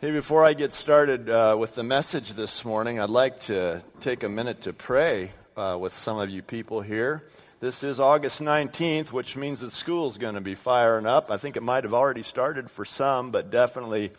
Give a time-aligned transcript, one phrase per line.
[0.00, 4.22] Hey, before I get started uh, with the message this morning, I'd like to take
[4.22, 7.22] a minute to pray uh, with some of you people here.
[7.60, 11.30] This is August 19th, which means that school's going to be firing up.
[11.30, 14.12] I think it might have already started for some, but definitely,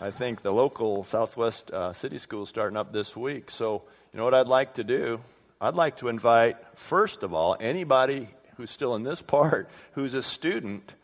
[0.00, 3.52] I think the local Southwest uh, City School is starting up this week.
[3.52, 5.20] So, you know what I'd like to do?
[5.60, 8.26] I'd like to invite, first of all, anybody
[8.56, 10.96] who's still in this part who's a student,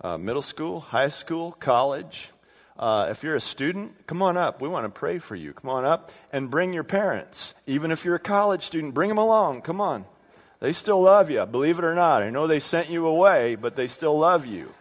[0.00, 2.30] uh, middle school, high school, college
[2.80, 4.62] uh, if you're a student, come on up.
[4.62, 5.52] We want to pray for you.
[5.52, 7.52] Come on up and bring your parents.
[7.66, 9.60] Even if you're a college student, bring them along.
[9.60, 10.06] Come on.
[10.60, 12.22] They still love you, believe it or not.
[12.22, 14.72] I know they sent you away, but they still love you.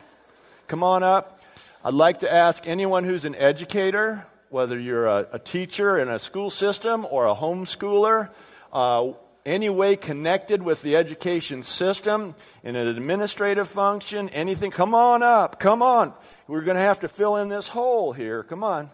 [0.68, 1.42] Come on up.
[1.84, 6.20] I'd like to ask anyone who's an educator, whether you're a, a teacher in a
[6.20, 8.30] school system or a homeschooler,
[8.72, 9.12] uh,
[9.50, 15.60] any way connected with the education system, in an administrative function, anything, come on up.
[15.60, 16.14] Come on.
[16.48, 18.44] We're going to have to fill in this hole here.
[18.44, 18.92] Come on.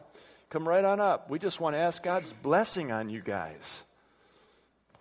[0.49, 1.29] Come right on up.
[1.29, 3.83] We just want to ask God's blessing on you guys.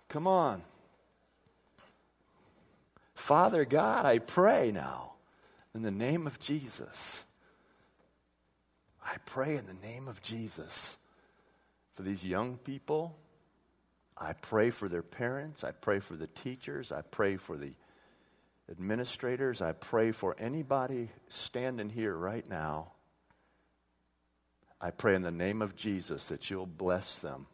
[0.09, 0.61] Come on.
[3.13, 5.13] Father God, I pray now
[5.73, 7.23] in the name of Jesus.
[9.03, 10.97] I pray in the name of Jesus
[11.93, 13.15] for these young people.
[14.17, 15.63] I pray for their parents.
[15.63, 16.91] I pray for the teachers.
[16.91, 17.73] I pray for the
[18.69, 22.91] administrators, I pray for anybody standing here right now.
[24.81, 27.47] I pray in the name of Jesus that you'll bless them,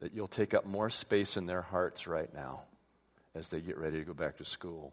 [0.00, 2.62] that you'll take up more space in their hearts right now
[3.34, 4.92] as they get ready to go back to school.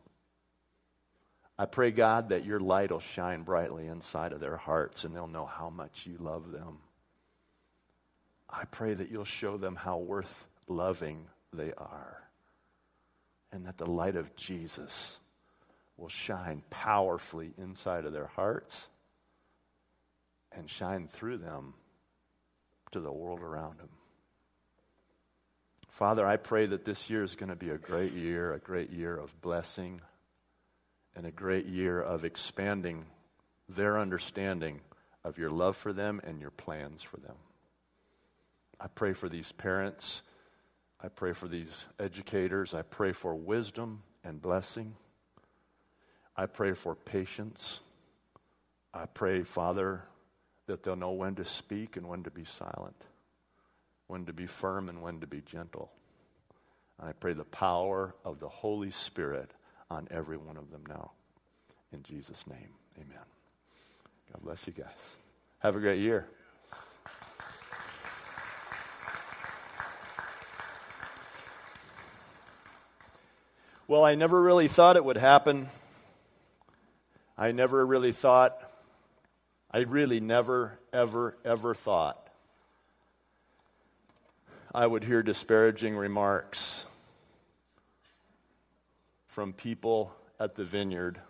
[1.57, 5.27] I pray, God, that your light will shine brightly inside of their hearts and they'll
[5.27, 6.79] know how much you love them.
[8.49, 12.25] I pray that you'll show them how worth loving they are
[13.51, 15.19] and that the light of Jesus
[15.97, 18.89] will shine powerfully inside of their hearts
[20.51, 21.73] and shine through them
[22.91, 23.89] to the world around them.
[25.89, 28.91] Father, I pray that this year is going to be a great year, a great
[28.91, 30.01] year of blessing,
[31.15, 33.05] and a great year of expanding
[33.69, 34.81] their understanding
[35.23, 37.35] of your love for them and your plans for them.
[38.81, 40.21] I pray for these parents
[41.05, 42.73] I pray for these educators.
[42.73, 44.95] I pray for wisdom and blessing.
[46.35, 47.79] I pray for patience.
[48.91, 50.01] I pray, Father,
[50.65, 52.95] that they'll know when to speak and when to be silent,
[54.07, 55.91] when to be firm and when to be gentle.
[56.99, 59.51] And I pray the power of the Holy Spirit
[59.91, 61.11] on every one of them now.
[61.93, 63.25] In Jesus' name, amen.
[64.33, 65.15] God bless you guys.
[65.59, 66.27] Have a great year.
[73.87, 75.69] Well, I never really thought it would happen.
[77.37, 78.59] I never really thought,
[79.69, 82.27] I really never, ever, ever thought
[84.73, 86.87] I would hear disparaging remarks
[89.27, 91.21] from people at the vineyard.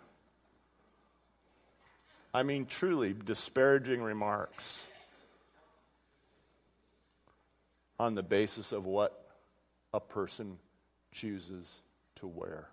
[2.32, 4.88] I mean, truly disparaging remarks
[8.00, 9.28] on the basis of what
[9.92, 10.56] a person
[11.12, 11.82] chooses
[12.16, 12.68] to wear.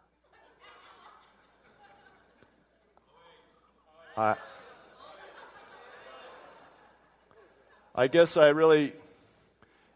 [4.16, 4.36] I,
[7.96, 8.94] I guess I really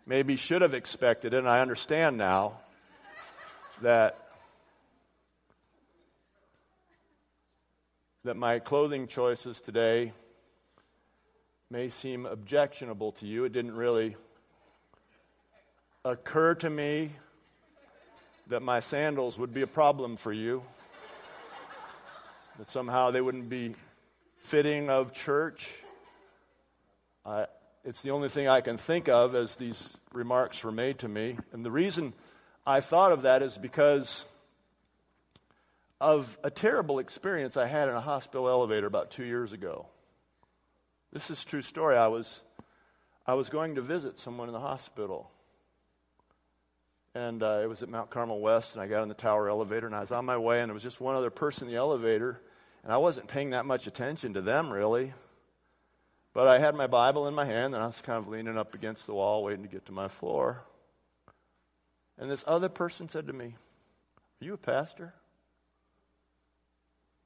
[0.06, 2.60] maybe should have expected it, and I understand now
[3.82, 4.18] that
[8.24, 10.12] that my clothing choices today
[11.70, 13.46] may seem objectionable to you.
[13.46, 14.18] It didn't really
[16.04, 17.12] occur to me
[18.50, 20.64] that my sandals would be a problem for you,
[22.58, 23.76] that somehow they wouldn't be
[24.40, 25.74] fitting of church.
[27.26, 27.48] I,
[27.84, 31.38] it's the only thing I can think of as these remarks were made to me.
[31.52, 32.14] And the reason
[32.66, 34.26] I thought of that is because
[36.00, 39.88] of a terrible experience I had in a hospital elevator about two years ago.
[41.12, 41.98] This is true story.
[41.98, 42.42] I was,
[43.26, 45.32] I was going to visit someone in the hospital
[47.18, 49.88] and uh, it was at Mount Carmel West, and I got in the tower elevator,
[49.88, 51.80] and I was on my way, and there was just one other person in the
[51.80, 52.40] elevator,
[52.84, 55.14] and I wasn't paying that much attention to them, really.
[56.34, 58.76] But I had my Bible in my hand, and I was kind of leaning up
[58.76, 60.64] against the wall, waiting to get to my floor.
[62.20, 63.56] And this other person said to me,
[64.42, 65.16] Are you a pastor?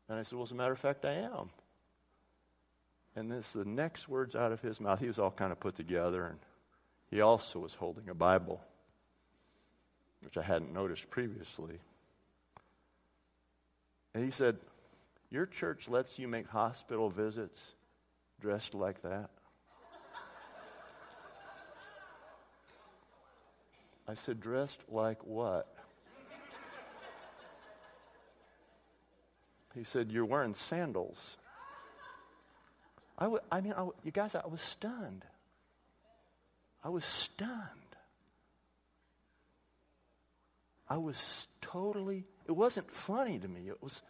[0.08, 1.50] And I said, Well, as a matter of fact, I am.
[3.18, 5.76] And this, the next words out of his mouth, he was all kind of put
[5.76, 6.40] together, and
[7.10, 8.62] he also was holding a Bible
[10.24, 11.80] which I hadn't noticed previously.
[14.14, 14.58] And he said,
[15.30, 17.74] Your church lets you make hospital visits
[18.40, 19.30] dressed like that?
[24.08, 25.68] I said, Dressed like what?
[29.74, 31.38] He said, You're wearing sandals.
[33.18, 35.24] I, w- I mean, I w- you guys, I was stunned.
[36.84, 37.81] I was stunned.
[40.92, 43.70] I was totally, it wasn't funny to me.
[43.70, 44.02] It was,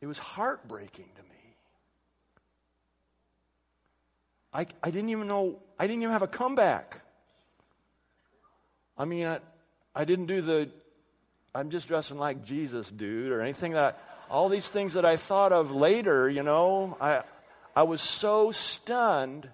[0.00, 1.54] it was heartbreaking to me.
[4.52, 7.00] I, I didn't even know, I didn't even have a comeback.
[8.98, 9.38] I mean, I,
[9.94, 10.68] I didn't do the,
[11.54, 15.52] I'm just dressing like Jesus, dude, or anything that, all these things that I thought
[15.52, 16.96] of later, you know.
[17.00, 17.22] I,
[17.76, 19.48] I was so stunned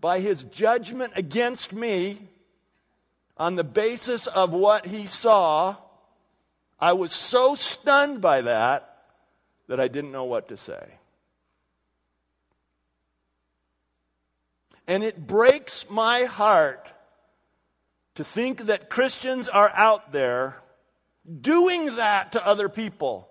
[0.00, 2.28] by his judgment against me
[3.40, 5.74] on the basis of what he saw.
[6.78, 8.98] I was so stunned by that
[9.66, 10.98] that I didn't know what to say.
[14.86, 16.92] And it breaks my heart
[18.16, 20.56] to think that Christians are out there
[21.40, 23.29] doing that to other people.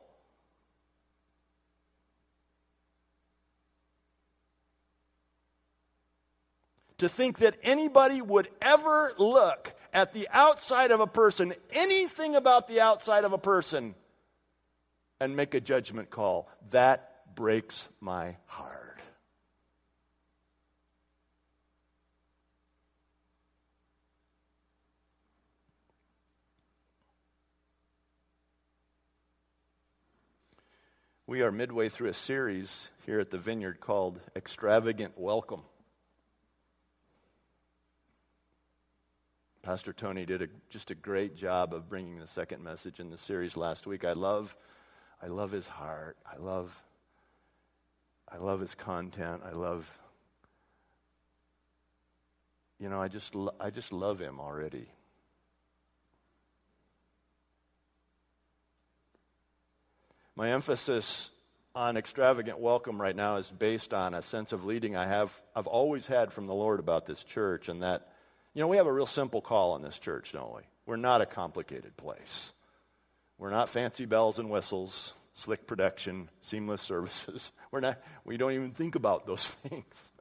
[7.00, 12.68] To think that anybody would ever look at the outside of a person, anything about
[12.68, 13.96] the outside of a person,
[15.22, 16.50] and make a judgment call.
[16.72, 19.00] That breaks my heart.
[31.26, 35.62] We are midway through a series here at the Vineyard called Extravagant Welcome.
[39.62, 43.18] Pastor Tony did a, just a great job of bringing the second message in the
[43.18, 44.06] series last week.
[44.06, 44.56] I love,
[45.22, 46.18] I love his heart.
[46.26, 46.82] I love,
[48.32, 49.42] I love his content.
[49.46, 50.00] I love,
[52.80, 54.88] you know, I just, I just love him already.
[60.38, 61.32] My emphasis
[61.76, 65.68] on extravagant welcome right now is based on a sense of leading I have I've
[65.68, 68.08] always had from the Lord about this church and that
[68.54, 70.62] you know we have a real simple call in this church, don't we?
[70.86, 72.54] We're not a complicated place.
[73.38, 77.52] We're not fancy bells and whistles, slick production, seamless services.
[77.72, 80.12] We're not we don't even think about those things.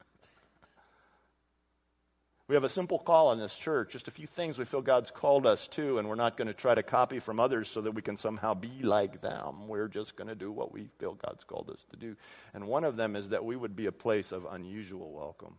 [2.49, 5.11] We have a simple call in this church, just a few things we feel God's
[5.11, 7.93] called us to, and we're not going to try to copy from others so that
[7.93, 9.69] we can somehow be like them.
[9.69, 12.17] We're just going to do what we feel God's called us to do.
[12.55, 15.59] And one of them is that we would be a place of unusual welcome.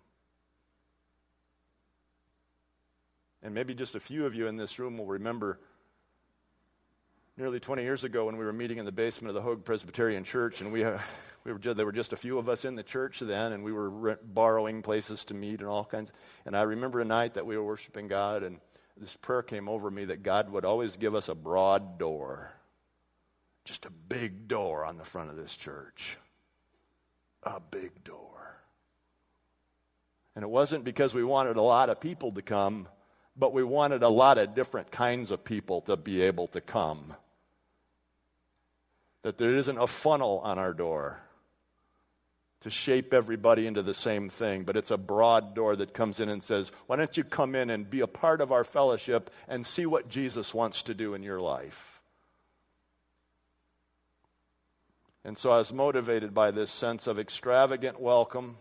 [3.41, 5.59] And maybe just a few of you in this room will remember
[7.38, 10.25] nearly 20 years ago when we were meeting in the basement of the Hogue Presbyterian
[10.25, 10.97] Church, and we, uh,
[11.45, 13.71] we were there were just a few of us in the church then, and we
[13.71, 16.12] were rent, borrowing places to meet and all kinds.
[16.45, 18.59] And I remember a night that we were worshiping God, and
[18.97, 22.51] this prayer came over me that God would always give us a broad door,
[23.63, 26.18] just a big door on the front of this church,
[27.44, 28.25] a big door.
[30.35, 32.89] And it wasn't because we wanted a lot of people to come,
[33.39, 37.15] but we wanted a lot of different kinds of people to be able to come.
[39.24, 41.19] That there isn't a funnel on our door
[42.62, 46.28] to shape everybody into the same thing, but it's a broad door that comes in
[46.28, 49.66] and says, Why don't you come in and be a part of our fellowship and
[49.66, 52.02] see what Jesus wants to do in your life?
[55.23, 58.57] And so I was motivated by this sense of extravagant welcome.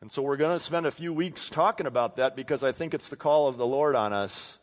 [0.00, 2.94] And so we're going to spend a few weeks talking about that because I think
[2.94, 4.58] it's the call of the Lord on us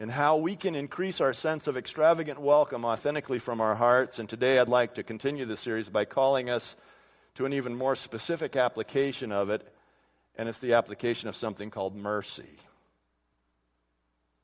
[0.00, 4.18] and how we can increase our sense of extravagant welcome authentically from our hearts.
[4.18, 6.76] And today I'd like to continue the series by calling us
[7.36, 9.72] to an even more specific application of it,
[10.36, 12.58] and it's the application of something called mercy.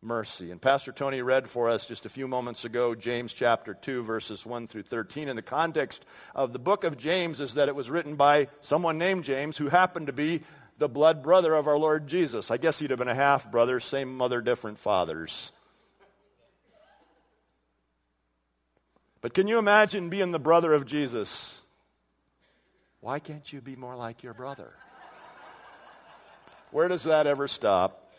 [0.02, 0.50] Mercy.
[0.50, 4.47] And Pastor Tony read for us just a few moments ago James chapter 2, verses
[4.47, 5.28] 1 through 13.
[5.28, 8.97] And the context of the book of James is that it was written by someone
[8.97, 10.42] named James who happened to be
[10.78, 12.50] the blood brother of our Lord Jesus.
[12.50, 15.52] I guess he'd have been a half brother, same mother, different fathers.
[19.21, 21.61] But can you imagine being the brother of Jesus?
[23.00, 24.73] Why can't you be more like your brother?
[26.71, 28.09] Where does that ever stop?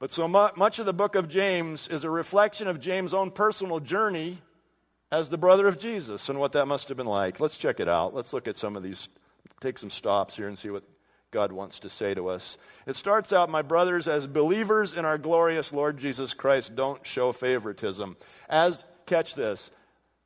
[0.00, 3.80] But so much of the book of James is a reflection of James' own personal
[3.80, 4.38] journey
[5.10, 7.40] as the brother of Jesus and what that must have been like.
[7.40, 8.14] Let's check it out.
[8.14, 9.08] Let's look at some of these
[9.60, 10.84] take some stops here and see what
[11.30, 12.56] God wants to say to us.
[12.86, 17.32] It starts out, my brothers, as believers in our glorious Lord Jesus Christ, don't show
[17.32, 18.16] favoritism.
[18.48, 19.70] As, catch this,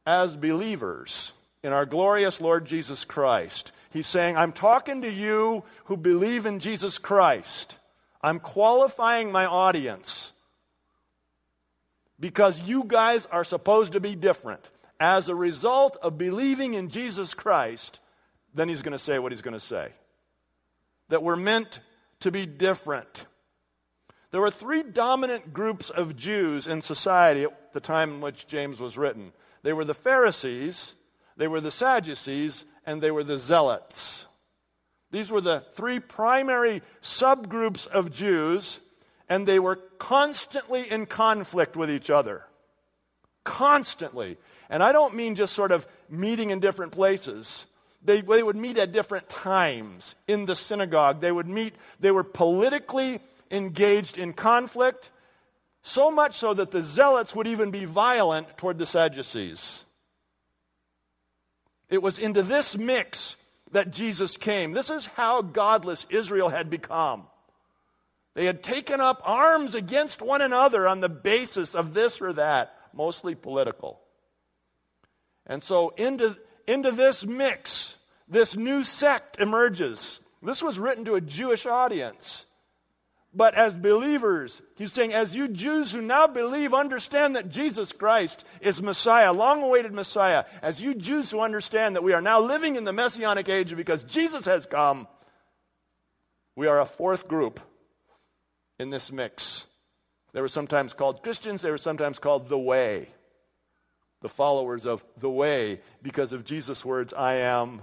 [0.06, 3.72] as believers in our glorious Lord Jesus Christ.
[3.90, 7.78] He's saying, I'm talking to you who believe in Jesus Christ.
[8.22, 10.32] I'm qualifying my audience
[12.20, 14.64] because you guys are supposed to be different.
[15.00, 18.00] As a result of believing in Jesus Christ,
[18.54, 19.90] then he's going to say what he's going to say.
[21.08, 21.80] That we're meant
[22.20, 23.26] to be different.
[24.30, 28.80] There were three dominant groups of Jews in society at the time in which James
[28.80, 30.94] was written they were the Pharisees,
[31.36, 34.26] they were the Sadducees, and they were the Zealots.
[35.12, 38.81] These were the three primary subgroups of Jews,
[39.28, 42.47] and they were constantly in conflict with each other.
[43.45, 44.38] Constantly.
[44.71, 47.66] And I don't mean just sort of meeting in different places.
[48.02, 51.21] They, they would meet at different times in the synagogue.
[51.21, 55.11] They would meet, they were politically engaged in conflict,
[55.83, 59.85] so much so that the Zealots would even be violent toward the Sadducees.
[61.90, 63.37] It was into this mix
[63.72, 64.72] that Jesus came.
[64.72, 67.26] This is how godless Israel had become.
[68.34, 72.74] They had taken up arms against one another on the basis of this or that,
[72.94, 74.00] mostly political.
[75.46, 76.36] And so, into,
[76.66, 77.96] into this mix,
[78.28, 80.20] this new sect emerges.
[80.42, 82.46] This was written to a Jewish audience.
[83.34, 88.44] But as believers, he's saying, as you Jews who now believe, understand that Jesus Christ
[88.60, 90.44] is Messiah, long awaited Messiah.
[90.60, 94.04] As you Jews who understand that we are now living in the Messianic age because
[94.04, 95.08] Jesus has come,
[96.56, 97.58] we are a fourth group
[98.78, 99.66] in this mix.
[100.34, 103.08] They were sometimes called Christians, they were sometimes called the Way,
[104.20, 107.82] the followers of the Way, because of Jesus' words, I am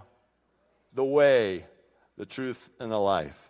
[0.94, 1.66] the way,
[2.18, 3.49] the truth, and the life.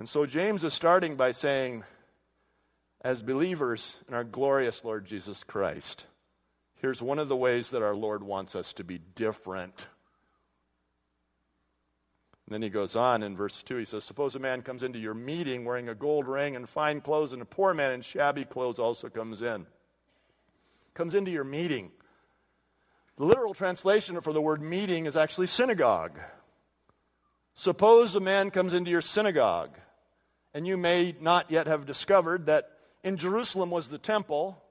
[0.00, 1.84] And so James is starting by saying,
[3.02, 6.06] as believers in our glorious Lord Jesus Christ,
[6.76, 9.88] here's one of the ways that our Lord wants us to be different.
[12.46, 13.76] And then he goes on in verse 2.
[13.76, 17.02] He says, Suppose a man comes into your meeting wearing a gold ring and fine
[17.02, 19.66] clothes, and a poor man in shabby clothes also comes in.
[20.94, 21.90] Comes into your meeting.
[23.18, 26.18] The literal translation for the word meeting is actually synagogue.
[27.52, 29.76] Suppose a man comes into your synagogue.
[30.52, 32.70] And you may not yet have discovered that
[33.04, 34.62] in Jerusalem was the temple,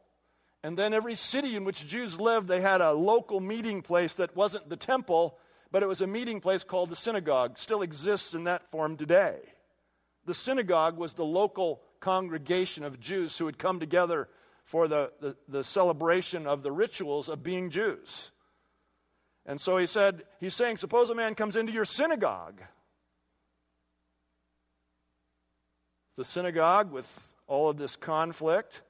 [0.64, 4.36] and then every city in which Jews lived, they had a local meeting place that
[4.36, 5.38] wasn't the temple,
[5.72, 7.58] but it was a meeting place called the synagogue.
[7.58, 9.40] Still exists in that form today.
[10.26, 14.28] The synagogue was the local congregation of Jews who had come together
[14.64, 18.32] for the, the, the celebration of the rituals of being Jews.
[19.46, 22.62] And so he said, he's saying, suppose a man comes into your synagogue
[26.20, 28.82] the synagogue with all of this conflict,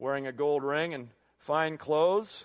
[0.00, 2.44] wearing a gold ring and fine clothes.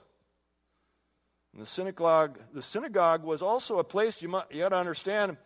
[1.51, 5.37] And the synagogue, the synagogue was also a place you, might, you got to understand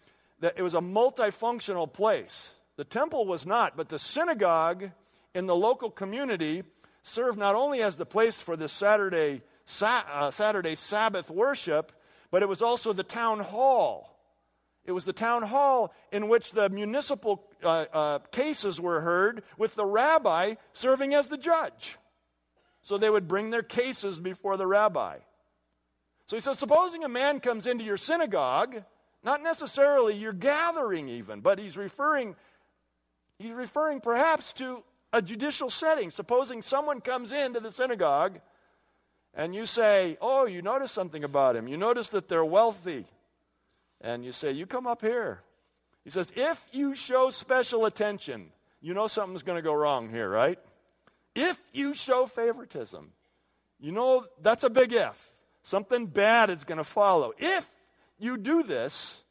[0.41, 2.53] that it was a multifunctional place.
[2.75, 4.91] The temple was not, but the synagogue
[5.34, 6.63] in the local community
[7.01, 9.41] served not only as the place for the Saturday,
[9.82, 11.94] uh, Saturday Sabbath worship,
[12.29, 14.14] but it was also the town hall
[14.86, 19.75] it was the town hall in which the municipal uh, uh, cases were heard, with
[19.75, 21.98] the rabbi serving as the judge.
[22.82, 25.18] So they would bring their cases before the rabbi.
[26.27, 28.84] So he says, supposing a man comes into your synagogue,
[29.24, 32.36] not necessarily your gathering even, but he's referring,
[33.39, 36.12] he's referring perhaps to a judicial setting.
[36.12, 38.39] Supposing someone comes into the synagogue
[39.34, 41.68] and you say, Oh, you notice something about him.
[41.68, 43.08] You notice that they're wealthy
[44.01, 45.41] and you say, You come up here.
[46.03, 50.29] He says, If you show special attention, you know something's going to go wrong here,
[50.29, 50.59] right?
[51.33, 53.11] If you show favoritism,
[53.79, 55.31] you know that's a big if.
[55.63, 57.33] Something bad is going to follow.
[57.37, 57.67] If
[58.19, 59.23] you do this,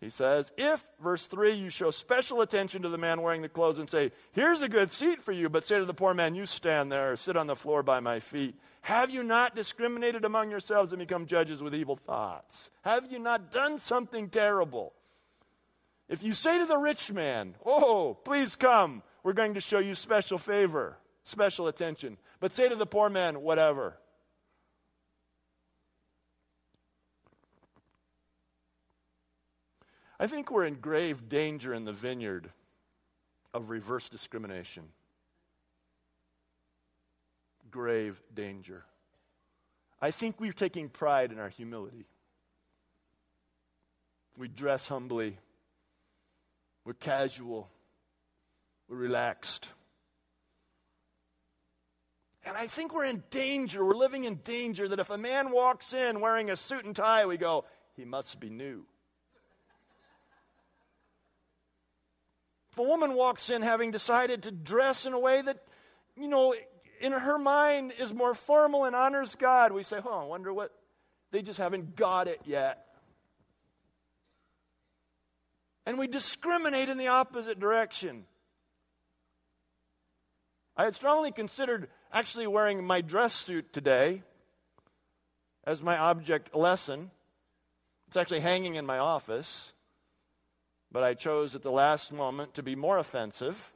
[0.00, 3.78] he says, if, verse 3, you show special attention to the man wearing the clothes
[3.78, 6.46] and say, Here's a good seat for you, but say to the poor man, You
[6.46, 8.54] stand there, or sit on the floor by my feet.
[8.82, 12.70] Have you not discriminated among yourselves and become judges with evil thoughts?
[12.82, 14.92] Have you not done something terrible?
[16.08, 19.96] If you say to the rich man, Oh, please come, we're going to show you
[19.96, 22.18] special favor, special attention.
[22.38, 23.96] But say to the poor man, Whatever.
[30.20, 32.50] I think we're in grave danger in the vineyard
[33.54, 34.84] of reverse discrimination.
[37.70, 38.84] Grave danger.
[40.00, 42.06] I think we're taking pride in our humility.
[44.36, 45.36] We dress humbly,
[46.84, 47.68] we're casual,
[48.88, 49.68] we're relaxed.
[52.44, 53.84] And I think we're in danger.
[53.84, 57.26] We're living in danger that if a man walks in wearing a suit and tie,
[57.26, 58.86] we go, he must be new.
[62.78, 65.58] If a woman walks in having decided to dress in a way that,
[66.16, 66.54] you know,
[67.00, 70.72] in her mind is more formal and honors God, we say, oh, I wonder what,
[71.32, 72.86] they just haven't got it yet.
[75.86, 78.26] And we discriminate in the opposite direction.
[80.76, 84.22] I had strongly considered actually wearing my dress suit today
[85.64, 87.10] as my object lesson.
[88.06, 89.74] It's actually hanging in my office,
[90.90, 93.72] but I chose at the last moment to be more offensive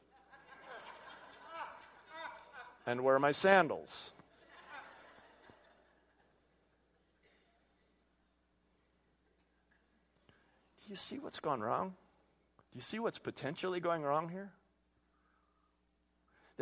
[2.86, 4.12] and wear my sandals.
[10.84, 11.90] Do you see what's gone wrong?
[11.90, 14.52] Do you see what's potentially going wrong here?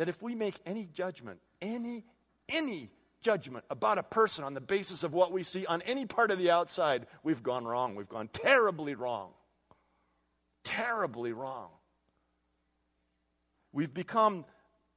[0.01, 2.03] that if we make any judgment, any,
[2.49, 2.89] any
[3.21, 6.37] judgment about a person on the basis of what we see on any part of
[6.37, 7.95] the outside, we've gone wrong.
[7.95, 9.31] We've gone terribly wrong.
[10.63, 11.69] Terribly wrong.
[13.73, 14.45] We've become,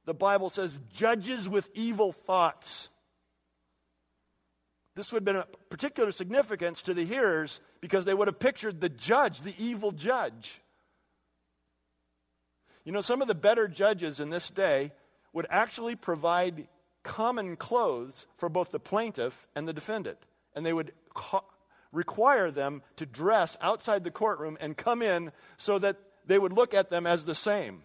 [0.05, 2.89] the Bible says, judges with evil thoughts.
[4.95, 8.79] This would have been of particular significance to the hearers because they would have pictured
[8.79, 10.61] the judge, the evil judge.
[12.85, 14.91] You know, some of the better judges in this day
[15.33, 16.67] would actually provide
[17.03, 20.17] common clothes for both the plaintiff and the defendant.
[20.55, 20.93] And they would
[21.95, 26.73] require them to dress outside the courtroom and come in so that they would look
[26.73, 27.83] at them as the same.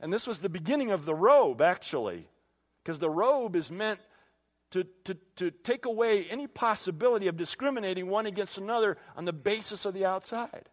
[0.00, 2.28] And this was the beginning of the robe, actually,
[2.82, 4.00] because the robe is meant
[4.72, 9.86] to, to, to take away any possibility of discriminating one against another on the basis
[9.86, 10.68] of the outside.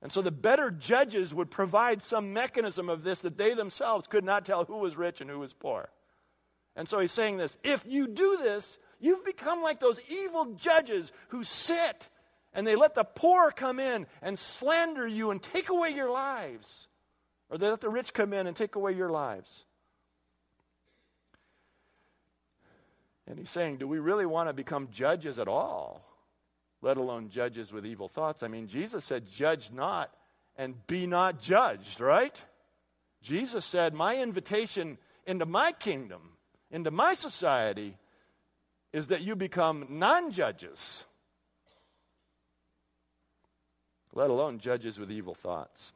[0.00, 4.24] And so the better judges would provide some mechanism of this that they themselves could
[4.24, 5.90] not tell who was rich and who was poor.
[6.76, 11.12] And so he's saying this if you do this, you've become like those evil judges
[11.28, 12.08] who sit
[12.52, 16.88] and they let the poor come in and slander you and take away your lives.
[17.50, 19.64] Or they let the rich come in and take away your lives.
[23.26, 26.08] And he's saying, do we really want to become judges at all?
[26.80, 28.42] let alone judges with evil thoughts.
[28.42, 30.12] I mean, Jesus said, Judge not
[30.56, 32.44] and be not judged, right?
[33.22, 36.20] Jesus said, My invitation into my kingdom,
[36.70, 37.96] into my society,
[38.92, 41.04] is that you become non judges,
[44.14, 45.92] let alone judges with evil thoughts.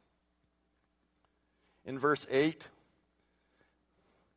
[1.85, 2.69] In verse 8,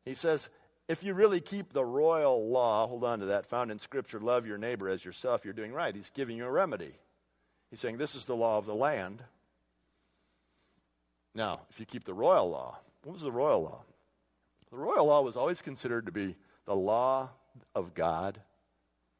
[0.04, 0.48] he says,
[0.88, 4.46] if you really keep the royal law, hold on to that, found in Scripture, love
[4.46, 5.94] your neighbor as yourself, you're doing right.
[5.94, 6.92] He's giving you a remedy.
[7.70, 9.22] He's saying this is the law of the land.
[11.34, 13.82] Now, if you keep the royal law, what was the royal law?
[14.70, 17.30] The royal law was always considered to be the law
[17.74, 18.40] of God,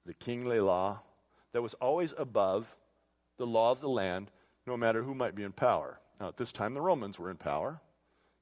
[0.04, 1.00] the kingly law,
[1.52, 2.76] that was always above
[3.36, 4.30] the law of the land,
[4.66, 5.98] no matter who might be in power.
[6.20, 7.80] Now, at this time, the Romans were in power,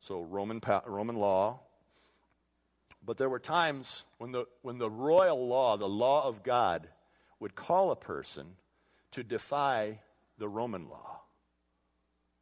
[0.00, 1.60] so Roman, Roman law
[3.04, 6.88] but there were times when the, when the royal law, the law of God,
[7.38, 8.56] would call a person
[9.10, 10.00] to defy
[10.38, 11.20] the Roman law.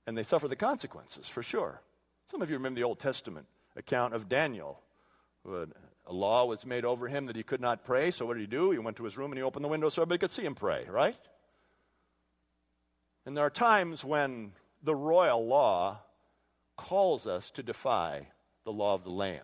[0.07, 1.81] And they suffer the consequences, for sure.
[2.27, 4.81] Some of you remember the Old Testament account of Daniel.
[6.07, 8.47] A law was made over him that he could not pray, so what did he
[8.47, 8.71] do?
[8.71, 10.55] He went to his room and he opened the window so everybody could see him
[10.55, 11.17] pray, right?
[13.25, 16.01] And there are times when the royal law
[16.77, 18.27] calls us to defy
[18.65, 19.43] the law of the land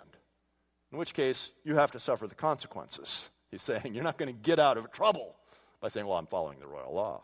[0.93, 3.31] in which case you have to suffer the consequences.
[3.51, 5.37] He's saying you're not going to get out of trouble
[5.81, 7.23] by saying, Well, I'm following the royal law.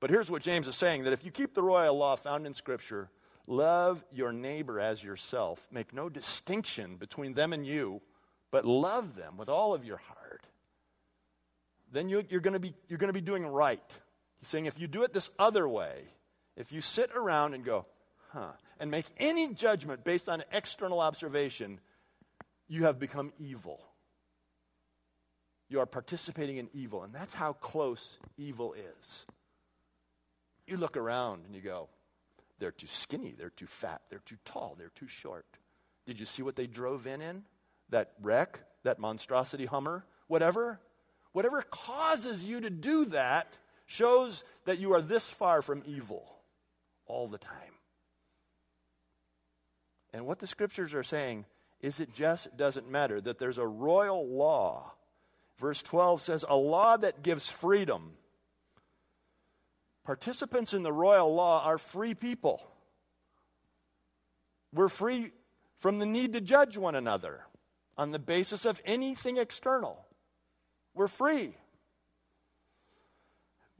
[0.00, 2.52] But here's what James is saying that if you keep the royal law found in
[2.52, 3.08] Scripture,
[3.46, 8.02] love your neighbor as yourself, make no distinction between them and you,
[8.54, 10.46] but love them with all of your heart,
[11.90, 13.98] then you, are going to be, you're going to be doing right.
[14.38, 16.02] He's saying if you do it this other way,
[16.56, 17.84] if you sit around and go,
[18.30, 21.80] huh, and make any judgment based on external observation,
[22.68, 23.80] you have become evil.
[25.68, 29.26] You are participating in evil, and that's how close evil is.
[30.68, 31.88] You look around and you go,
[32.60, 35.44] they're too skinny, they're too fat, they're too tall, they're too short.
[36.06, 37.42] Did you see what they drove in in?
[37.90, 40.80] That wreck, that monstrosity Hummer, whatever?
[41.32, 46.24] Whatever causes you to do that shows that you are this far from evil
[47.06, 47.52] all the time.
[50.12, 51.44] And what the scriptures are saying
[51.80, 54.92] is it just doesn't matter that there's a royal law.
[55.58, 58.12] Verse 12 says, a law that gives freedom.
[60.04, 62.62] Participants in the royal law are free people.
[64.72, 65.32] We're free
[65.78, 67.42] from the need to judge one another.
[67.96, 70.04] On the basis of anything external.
[70.94, 71.56] We're free.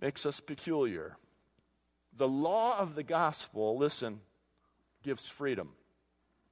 [0.00, 1.16] Makes us peculiar.
[2.16, 4.20] The law of the gospel, listen,
[5.02, 5.70] gives freedom,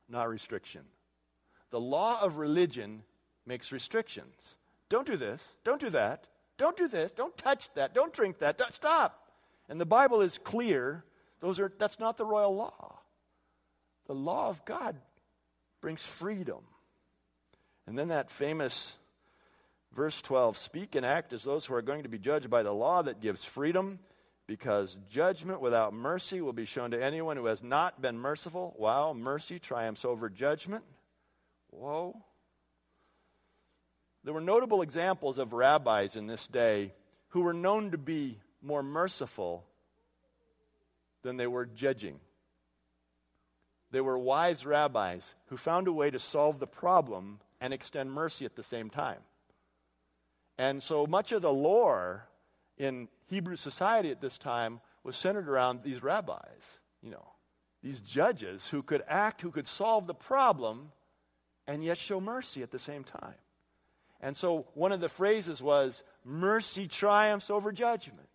[0.09, 0.83] not restriction.
[1.71, 3.03] The law of religion
[3.47, 4.57] makes restrictions.
[4.89, 5.57] Don't do this.
[5.65, 6.29] Don't do that.
[6.59, 7.13] Don't do this.
[7.13, 7.95] Don't touch that.
[7.95, 8.59] Don't drink that.
[8.59, 9.31] Don't, stop.
[9.69, 11.05] And the Bible is clear.
[11.41, 12.99] Those are, that's not the royal law.
[14.07, 14.97] The law of God
[15.81, 16.61] brings freedom.
[17.93, 18.97] And then that famous
[19.95, 22.73] verse 12 speak and act as those who are going to be judged by the
[22.73, 23.99] law that gives freedom,
[24.47, 28.75] because judgment without mercy will be shown to anyone who has not been merciful.
[28.79, 30.85] Wow, mercy triumphs over judgment.
[31.69, 32.17] Whoa.
[34.25, 36.95] There were notable examples of rabbis in this day
[37.29, 39.67] who were known to be more merciful
[41.23, 42.21] than they were judging.
[43.91, 48.45] They were wise rabbis who found a way to solve the problem and extend mercy
[48.45, 49.21] at the same time.
[50.59, 52.27] And so much of the lore
[52.77, 57.25] in Hebrew society at this time was centered around these rabbis, you know,
[57.81, 60.91] these judges who could act, who could solve the problem,
[61.69, 63.35] and yet show mercy at the same time.
[64.21, 68.29] And so one of the phrases was, mercy triumphs over judgment.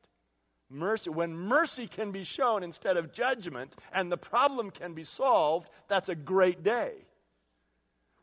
[0.70, 5.70] Mercy, when mercy can be shown instead of judgment and the problem can be solved,
[5.90, 7.07] that's a great day.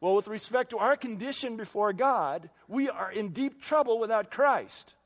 [0.04, 4.96] Well, with respect to our condition before God, we are in deep trouble without Christ.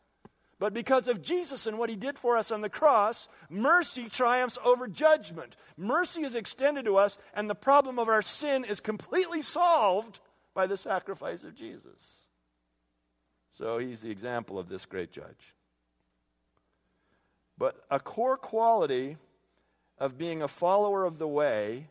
[0.59, 4.59] But because of Jesus and what he did for us on the cross, mercy triumphs
[4.65, 5.55] over judgment.
[5.77, 10.19] Mercy is extended to us, and the problem of our sin is completely solved
[10.53, 12.27] by the sacrifice of Jesus.
[13.53, 15.55] So he's the example of this great judge.
[17.57, 19.17] But a core quality
[19.97, 21.87] of being a follower of the way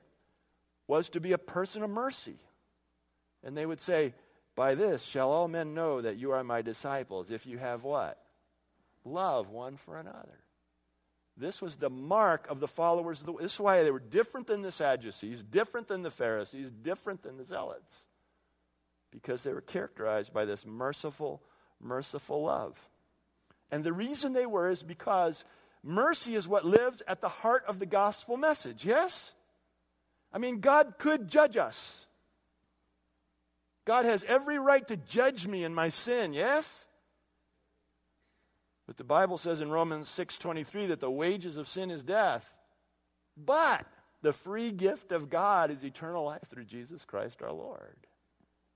[0.87, 2.35] was to be a person of mercy.
[3.43, 4.13] And they would say,
[4.55, 8.17] By this shall all men know that you are my disciples, if you have what?
[9.05, 10.39] Love one for another.
[11.37, 13.21] This was the mark of the followers.
[13.21, 16.71] Of the, this is why they were different than the Sadducees, different than the Pharisees,
[16.71, 18.07] different than the Zealots.
[19.11, 21.43] Because they were characterized by this merciful,
[21.79, 22.89] merciful love.
[23.71, 25.45] And the reason they were is because
[25.83, 29.33] mercy is what lives at the heart of the gospel message, yes?
[30.33, 32.06] I mean, God could judge us.
[33.87, 36.85] God has every right to judge me in my sin, yes?
[38.85, 42.53] But the Bible says in Romans 6:23 that the wages of sin is death.
[43.37, 43.87] But
[44.21, 48.07] the free gift of God is eternal life through Jesus Christ our Lord.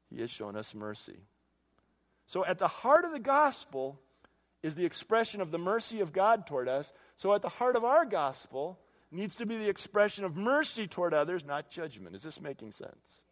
[0.10, 1.20] He has shown us mercy.
[2.26, 4.00] So at the heart of the gospel
[4.64, 6.94] is the expression of the mercy of God toward us.
[7.18, 8.80] So at the heart of our gospel
[9.12, 12.16] needs to be the expression of mercy toward others, not judgment.
[12.16, 13.24] Is this making sense?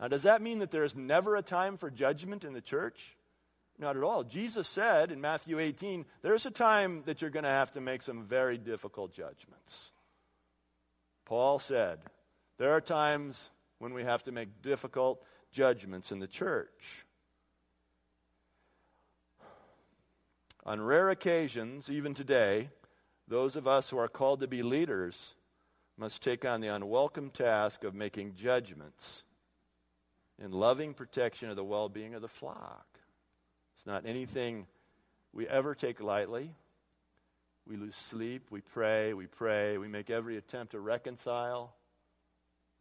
[0.00, 3.16] Now, does that mean that there is never a time for judgment in the church?
[3.78, 4.24] Not at all.
[4.24, 8.00] Jesus said in Matthew 18, there's a time that you're going to have to make
[8.02, 9.92] some very difficult judgments.
[11.26, 11.98] Paul said,
[12.56, 17.04] there are times when we have to make difficult judgments in the church.
[20.64, 22.70] On rare occasions, even today,
[23.28, 25.34] those of us who are called to be leaders
[25.98, 29.24] must take on the unwelcome task of making judgments
[30.42, 32.86] in loving protection of the well being of the flock.
[33.76, 34.66] It's not anything
[35.32, 36.54] we ever take lightly.
[37.66, 41.74] We lose sleep, we pray, we pray, we make every attempt to reconcile.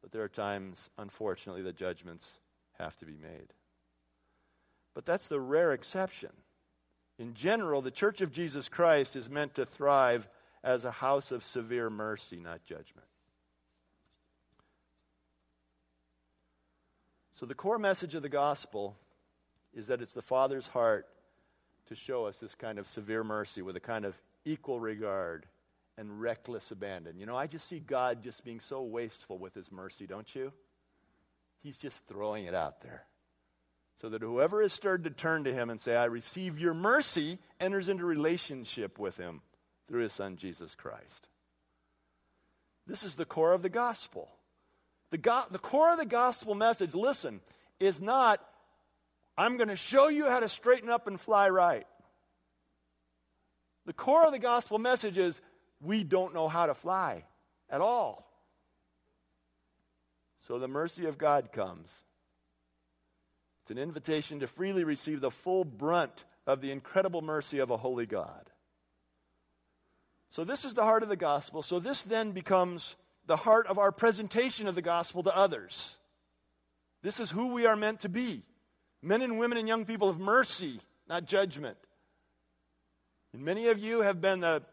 [0.02, 2.40] But there are times, unfortunately, that judgments
[2.80, 3.54] have to be made.
[4.96, 6.32] But that's the rare exception.
[7.18, 10.28] In general, the Church of Jesus Christ is meant to thrive
[10.64, 13.08] as a house of severe mercy, not judgment.
[17.40, 18.98] So, the core message of the gospel
[19.74, 21.08] is that it's the Father's heart
[21.86, 25.46] to show us this kind of severe mercy with a kind of equal regard
[25.98, 27.18] and reckless abandon.
[27.18, 30.52] You know, I just see God just being so wasteful with his mercy, don't you?
[31.64, 33.06] He's just throwing it out there.
[33.96, 37.40] So that whoever is stirred to turn to him and say, I receive your mercy,
[37.58, 39.40] enters into relationship with him
[39.88, 41.30] through his son, Jesus Christ.
[42.86, 44.30] This is the core of the gospel.
[45.12, 47.42] The, go- the core of the gospel message, listen,
[47.80, 48.44] is not,
[49.38, 51.88] I'm going to show you how to straighten up and fly right.
[53.86, 55.42] The core of the gospel message is,
[55.82, 57.24] we don't know how to fly
[57.70, 58.30] at all.
[60.40, 61.96] So the mercy of God comes.
[63.64, 67.78] It's an invitation to freely receive the full brunt of the incredible mercy of a
[67.78, 68.50] holy God.
[70.32, 71.64] So, this is the heart of the gospel.
[71.64, 72.96] So, this then becomes
[73.30, 76.00] the heart of our presentation of the gospel to others.
[77.04, 78.42] This is who we are meant to be
[79.04, 81.78] men and women and young people of mercy, not judgment.
[83.32, 84.64] And many of you have been the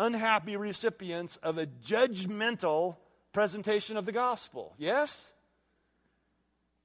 [0.00, 2.96] unhappy recipients of a judgmental
[3.34, 4.74] presentation of the gospel.
[4.78, 5.30] Yes?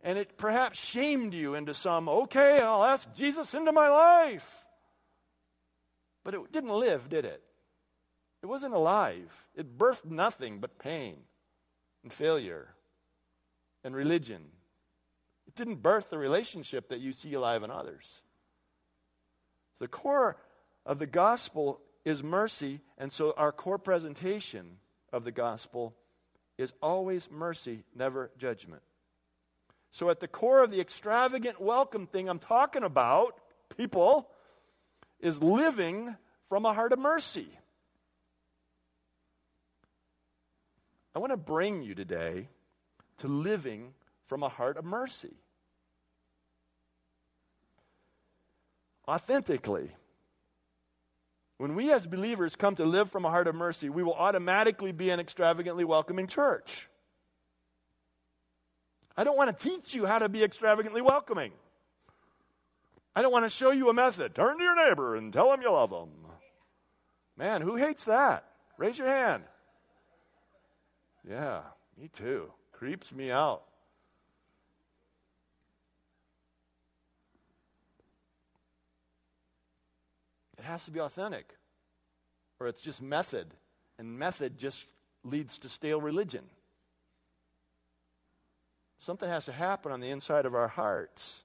[0.01, 4.67] And it perhaps shamed you into some, okay, I'll ask Jesus into my life.
[6.25, 7.41] But it didn't live, did it?
[8.43, 9.47] It wasn't alive.
[9.55, 11.15] It birthed nothing but pain
[12.03, 12.67] and failure
[13.85, 14.41] and religion.
[15.47, 18.21] It didn't birth the relationship that you see alive in others.
[19.79, 20.35] So The core
[20.85, 24.77] of the gospel is mercy, and so our core presentation
[25.13, 25.95] of the gospel
[26.57, 28.81] is always mercy, never judgment.
[29.89, 33.39] So, at the core of the extravagant welcome thing I'm talking about,
[33.77, 34.29] people,
[35.19, 36.15] is living
[36.49, 37.47] from a heart of mercy.
[41.15, 42.47] I want to bring you today
[43.17, 43.93] to living
[44.25, 45.35] from a heart of mercy.
[49.07, 49.91] Authentically.
[51.57, 54.91] When we as believers come to live from a heart of mercy, we will automatically
[54.91, 56.89] be an extravagantly welcoming church.
[59.15, 61.51] I don't want to teach you how to be extravagantly welcoming.
[63.15, 64.33] I don't want to show you a method.
[64.33, 66.09] Turn to your neighbor and tell him you love them.
[67.37, 68.45] Man, who hates that?
[68.77, 69.43] Raise your hand.
[71.27, 71.61] Yeah,
[71.97, 72.51] me too.
[72.71, 73.63] Creeps me out.
[80.57, 81.57] It has to be authentic,
[82.59, 83.53] or it's just method,
[83.97, 84.87] and method just
[85.23, 86.43] leads to stale religion.
[88.99, 91.43] Something has to happen on the inside of our hearts.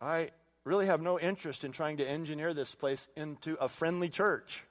[0.00, 0.30] I
[0.62, 4.62] really have no interest in trying to engineer this place into a friendly church.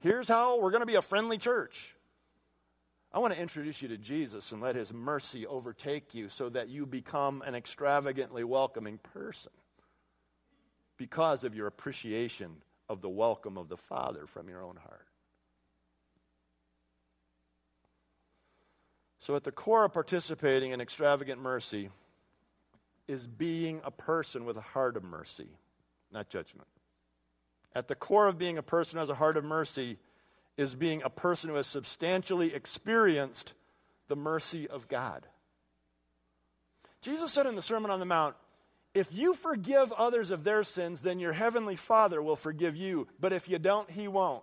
[0.00, 1.94] Here's how we're going to be a friendly church.
[3.12, 6.68] I want to introduce you to Jesus and let his mercy overtake you so that
[6.68, 9.52] you become an extravagantly welcoming person
[10.98, 12.56] because of your appreciation
[12.88, 15.06] of the welcome of the Father from your own heart.
[19.18, 21.90] So, at the core of participating in extravagant mercy
[23.08, 25.48] is being a person with a heart of mercy,
[26.12, 26.68] not judgment.
[27.76, 29.98] At the core of being a person who has a heart of mercy
[30.56, 33.52] is being a person who has substantially experienced
[34.08, 35.26] the mercy of God.
[37.02, 38.34] Jesus said in the Sermon on the Mount,
[38.94, 43.08] if you forgive others of their sins, then your heavenly Father will forgive you.
[43.20, 44.42] But if you don't, he won't.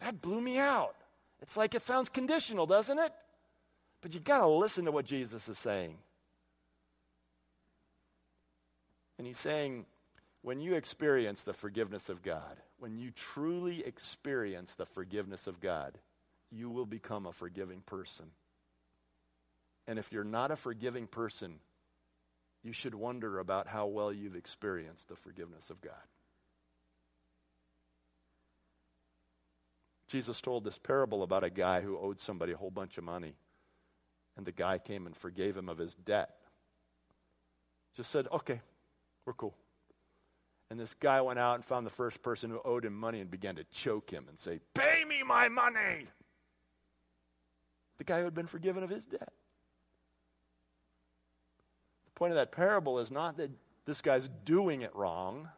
[0.00, 0.96] That blew me out.
[1.42, 3.12] It's like it sounds conditional, doesn't it?
[4.00, 5.96] But you got to listen to what Jesus is saying.
[9.16, 9.86] And he's saying,
[10.42, 15.96] when you experience the forgiveness of God, when you truly experience the forgiveness of God,
[16.50, 18.26] you will become a forgiving person.
[19.86, 21.60] And if you're not a forgiving person,
[22.62, 25.94] you should wonder about how well you've experienced the forgiveness of God.
[30.08, 33.34] Jesus told this parable about a guy who owed somebody a whole bunch of money,
[34.36, 36.30] and the guy came and forgave him of his debt.
[37.94, 38.60] Just said, okay,
[39.24, 39.54] we're cool.
[40.72, 43.30] And this guy went out and found the first person who owed him money and
[43.30, 46.06] began to choke him and say, Pay me my money.
[47.98, 49.34] The guy who had been forgiven of his debt.
[52.06, 53.50] The point of that parable is not that
[53.84, 55.50] this guy's doing it wrong,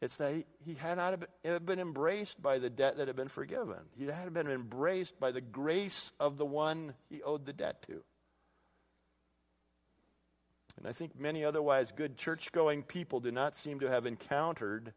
[0.00, 1.24] it's that he, he had not
[1.66, 3.78] been embraced by the debt that had been forgiven.
[3.98, 8.04] He had been embraced by the grace of the one he owed the debt to.
[10.80, 14.94] And I think many otherwise good church going people do not seem to have encountered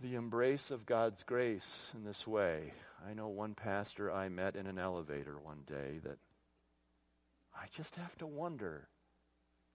[0.00, 2.72] the embrace of God's grace in this way.
[3.04, 6.18] I know one pastor I met in an elevator one day that
[7.52, 8.88] I just have to wonder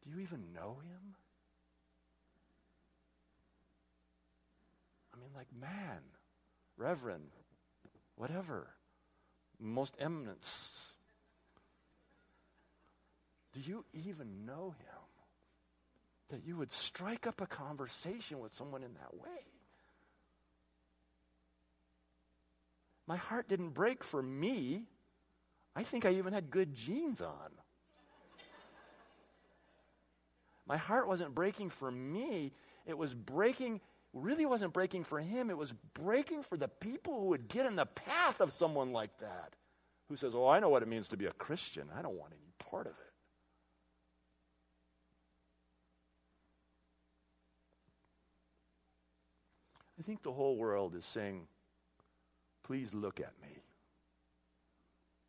[0.04, 1.16] do you even know him?
[5.14, 6.00] I mean, like, man,
[6.76, 7.30] reverend,
[8.16, 8.70] whatever,
[9.60, 10.91] most eminence
[13.54, 14.88] do you even know him?
[16.30, 19.46] That you would strike up a conversation with someone in that way.
[23.08, 24.86] My heart didn't break for me.
[25.76, 27.52] I think I even had good jeans on.
[30.66, 32.54] My heart wasn't breaking for me,
[32.86, 33.82] it was breaking,
[34.14, 37.76] really wasn't breaking for him, it was breaking for the people who would get in
[37.76, 39.54] the path of someone like that
[40.08, 41.90] who says, Oh, I know what it means to be a Christian.
[41.98, 43.11] I don't want any part of it.
[50.02, 51.46] I think the whole world is saying,
[52.64, 53.56] please look at me.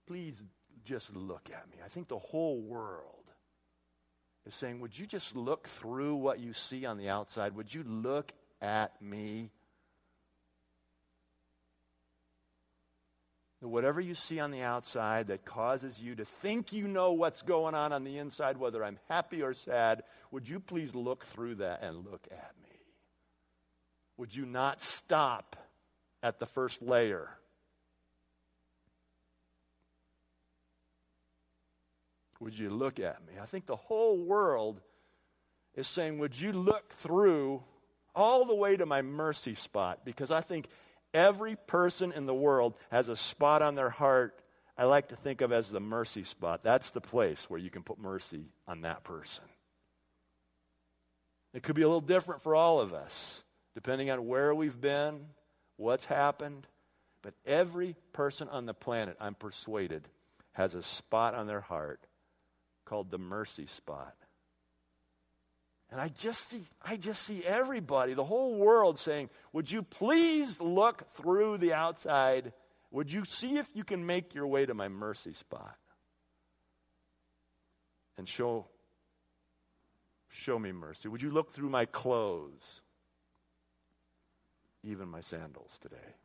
[0.07, 0.43] Please
[0.83, 1.77] just look at me?
[1.85, 3.31] I think the whole world
[4.47, 7.55] is saying, Would you just look through what you see on the outside?
[7.55, 8.33] Would you look
[8.63, 9.51] at me?
[13.61, 17.75] Whatever you see on the outside that causes you to think you know what's going
[17.75, 21.83] on on the inside, whether I'm happy or sad, would you please look through that
[21.83, 22.72] and look at me?
[24.23, 25.57] Would you not stop
[26.23, 27.29] at the first layer?
[32.39, 33.33] Would you look at me?
[33.43, 34.81] I think the whole world
[35.75, 37.65] is saying, Would you look through
[38.15, 40.05] all the way to my mercy spot?
[40.05, 40.69] Because I think
[41.13, 44.39] every person in the world has a spot on their heart
[44.79, 46.63] I like to think of as the mercy spot.
[46.63, 49.47] That's the place where you can put mercy on that person.
[51.53, 53.43] It could be a little different for all of us,
[53.75, 55.27] depending on where we've been,
[55.77, 56.67] what's happened.
[57.23, 60.09] But every person on the planet, I'm persuaded,
[60.53, 62.01] has a spot on their heart
[62.85, 64.15] called the mercy spot.
[65.91, 70.61] And I just see I just see everybody, the whole world saying, "Would you please
[70.61, 72.53] look through the outside?
[72.91, 75.79] Would you see if you can make your way to my mercy spot?"
[78.17, 78.69] And show
[80.29, 81.09] show me mercy.
[81.09, 82.82] Would you look through my clothes?
[84.85, 86.17] Even my sandals today.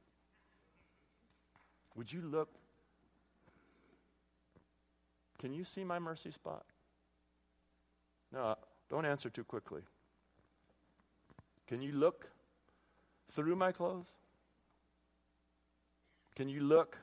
[1.96, 2.50] Would you look
[5.40, 6.66] can you see my mercy spot?
[8.34, 8.56] No, uh,
[8.90, 9.82] don't answer too quickly.
[11.68, 12.30] Can you look
[13.28, 14.08] through my clothes?
[16.36, 16.98] Can you look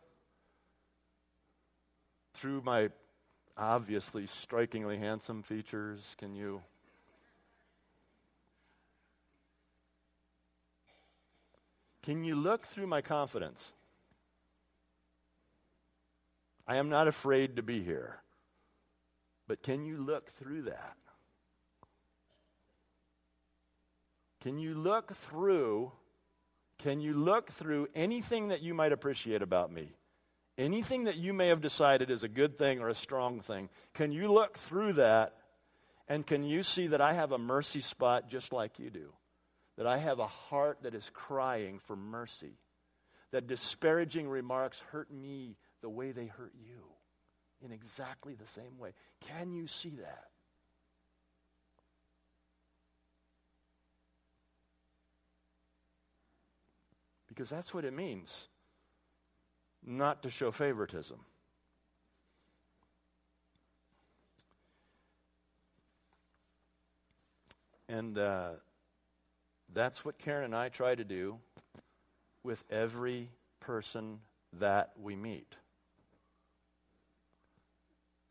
[2.35, 2.91] through my
[3.57, 6.17] obviously strikingly handsome features?
[6.19, 6.63] Can you?
[12.05, 13.73] Can you look through my confidence?
[16.69, 18.21] I am not afraid to be here.
[19.49, 20.97] But can you look through that?
[24.43, 25.93] Can you look through
[26.77, 29.95] can you look through anything that you might appreciate about me?
[30.59, 33.71] Anything that you may have decided is a good thing or a strong thing?
[33.95, 35.37] Can you look through that
[36.07, 39.13] and can you see that I have a mercy spot just like you do?
[39.77, 42.59] That I have a heart that is crying for mercy?
[43.33, 46.85] That disparaging remarks hurt me the way they hurt you
[47.65, 48.93] in exactly the same way.
[49.21, 50.29] Can you see that?
[57.27, 58.49] Because that's what it means
[59.85, 61.19] not to show favoritism.
[67.89, 68.51] And uh,
[69.75, 71.39] that's what Karen and I try to do
[72.43, 74.21] with every person
[74.61, 75.57] that we meet.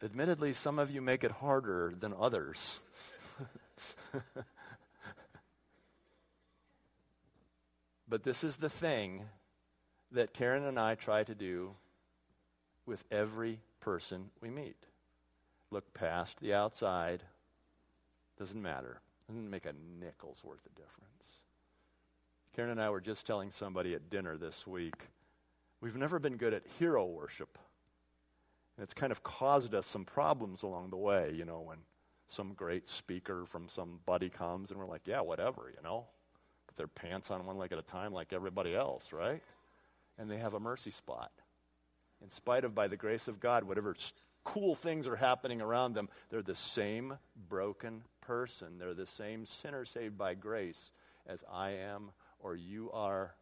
[0.02, 2.80] Admittedly, some of you make it harder than others.
[8.08, 9.24] but this is the thing
[10.12, 11.76] that Karen and I try to do
[12.86, 14.88] with every person we meet.
[15.72, 17.24] Look past the outside.
[18.38, 19.02] Doesn't matter.
[19.28, 21.42] Doesn't make a nickel's worth of difference.
[22.56, 24.96] Karen and I were just telling somebody at dinner this week
[25.84, 27.58] we've never been good at hero worship.
[28.78, 31.80] And it's kind of caused us some problems along the way, you know, when
[32.26, 36.06] some great speaker from some buddy comes and we're like, yeah, whatever, you know.
[36.68, 39.44] Put their pants on one leg at a time like everybody else, right?
[40.18, 41.32] And they have a mercy spot.
[42.24, 43.94] In spite of, by the grace of God, whatever
[44.46, 47.18] cool things are happening around them, they're the same
[47.50, 48.80] broken person.
[48.80, 50.92] They're the same sinner saved by grace
[51.28, 53.34] as I am, or you are,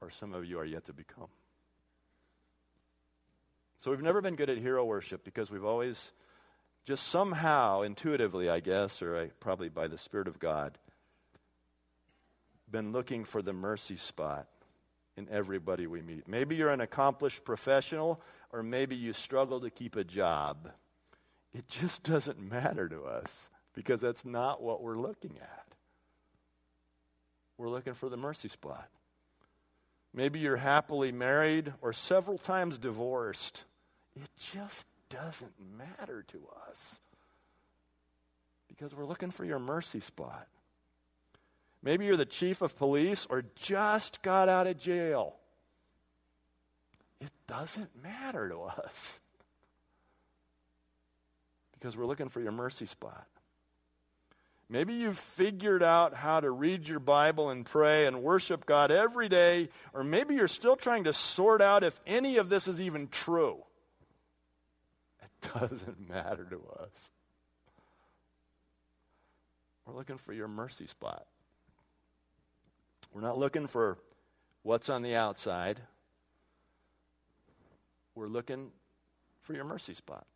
[0.00, 1.28] or some of you are yet to become.
[3.78, 6.12] So we've never been good at hero worship because we've always
[6.84, 10.78] just somehow, intuitively, I guess, or I, probably by the Spirit of God,
[12.70, 14.48] been looking for the mercy spot
[15.16, 16.28] in everybody we meet.
[16.28, 18.20] Maybe you're an accomplished professional,
[18.52, 20.70] or maybe you struggle to keep a job.
[21.52, 25.66] It just doesn't matter to us because that's not what we're looking at.
[27.58, 28.88] We're looking for the mercy spot.
[30.12, 33.64] Maybe you're happily married or several times divorced.
[34.16, 37.00] It just doesn't matter to us
[38.66, 40.48] because we're looking for your mercy spot.
[41.82, 45.36] Maybe you're the chief of police or just got out of jail.
[47.20, 49.20] It doesn't matter to us
[51.72, 53.26] because we're looking for your mercy spot.
[54.68, 59.28] Maybe you've figured out how to read your Bible and pray and worship God every
[59.28, 63.06] day, or maybe you're still trying to sort out if any of this is even
[63.08, 63.62] true.
[65.22, 67.12] It doesn't matter to us.
[69.86, 71.26] We're looking for your mercy spot.
[73.12, 73.98] We're not looking for
[74.64, 75.80] what's on the outside.
[78.16, 78.72] We're looking
[79.42, 80.26] for your mercy spot.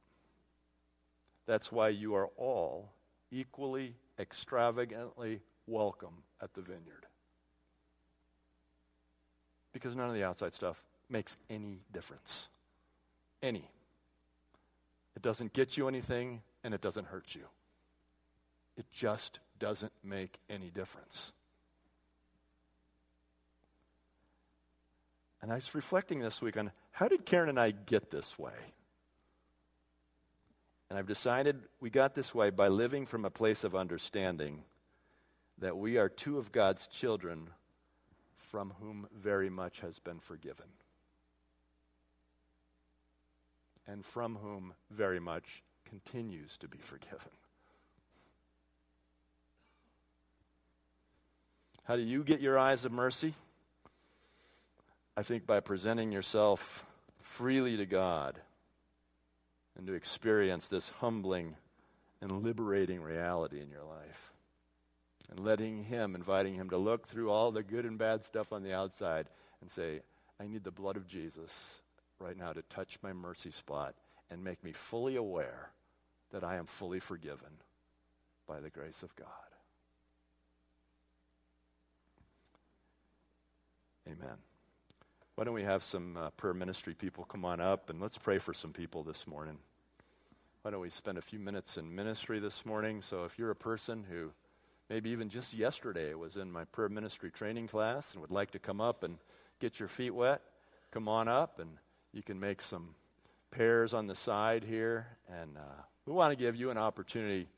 [1.46, 2.92] That's why you are all
[3.32, 7.06] equally, extravagantly welcome at the vineyard.
[9.72, 12.48] Because none of the outside stuff makes any difference.
[13.42, 13.70] Any.
[15.16, 17.46] It doesn't get you anything, and it doesn't hurt you.
[18.76, 21.32] It just doesn't make any difference.
[25.42, 28.52] And I was reflecting this week on how did Karen and I get this way?
[30.90, 34.64] And I've decided we got this way by living from a place of understanding
[35.58, 37.48] that we are two of God's children
[38.36, 40.66] from whom very much has been forgiven.
[43.86, 47.30] And from whom very much continues to be forgiven.
[51.84, 53.34] How do you get your eyes of mercy?
[55.16, 56.84] I think by presenting yourself
[57.20, 58.40] freely to God
[59.80, 61.56] and to experience this humbling
[62.20, 64.30] and liberating reality in your life.
[65.30, 68.62] And letting Him, inviting Him to look through all the good and bad stuff on
[68.62, 69.26] the outside
[69.62, 70.02] and say,
[70.38, 71.80] I need the blood of Jesus
[72.18, 73.94] right now to touch my mercy spot
[74.30, 75.70] and make me fully aware
[76.30, 77.48] that I am fully forgiven
[78.46, 79.26] by the grace of God.
[84.06, 84.36] Amen.
[85.36, 88.36] Why don't we have some uh, prayer ministry people come on up and let's pray
[88.36, 89.56] for some people this morning.
[90.62, 93.00] Why don't we spend a few minutes in ministry this morning?
[93.00, 94.30] So if you're a person who
[94.90, 98.58] maybe even just yesterday was in my prayer ministry training class and would like to
[98.58, 99.16] come up and
[99.58, 100.42] get your feet wet,
[100.90, 101.70] come on up and
[102.12, 102.90] you can make some
[103.50, 105.06] pairs on the side here.
[105.40, 107.48] And uh, we want to give you an opportunity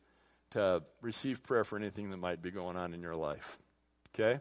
[0.51, 3.59] to receive prayer for anything that might be going on in your life.
[4.15, 4.39] Okay?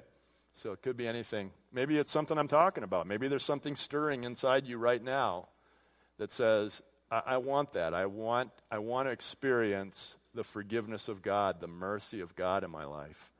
[0.53, 1.49] So it could be anything.
[1.73, 3.07] Maybe it's something I'm talking about.
[3.07, 5.47] Maybe there's something stirring inside you right now
[6.19, 7.93] that says, I, want that.
[7.93, 12.71] I want, I want to experience the forgiveness of God, the mercy of God in
[12.71, 13.31] my life.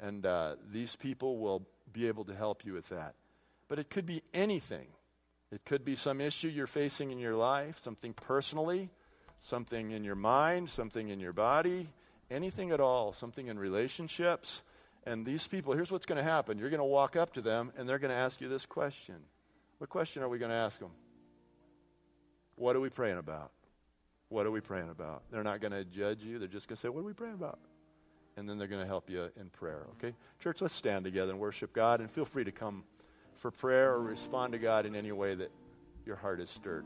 [0.00, 3.14] And uh, these people will be able to help you with that.
[3.68, 4.88] But it could be anything.
[5.52, 8.90] It could be some issue you're facing in your life, something personally,
[9.38, 11.86] something in your mind, something in your body,
[12.30, 14.62] anything at all, something in relationships
[15.06, 16.58] and these people, here's what's going to happen.
[16.58, 19.16] You're going to walk up to them and they're going to ask you this question.
[19.78, 20.90] What question are we going to ask them?
[22.56, 23.50] What are we praying about?
[24.28, 25.22] What are we praying about?
[25.30, 26.38] They're not going to judge you.
[26.38, 27.58] They're just going to say, What are we praying about?
[28.36, 30.14] And then they're going to help you in prayer, okay?
[30.40, 32.00] Church, let's stand together and worship God.
[32.00, 32.82] And feel free to come
[33.36, 35.52] for prayer or respond to God in any way that
[36.04, 36.84] your heart is stirred.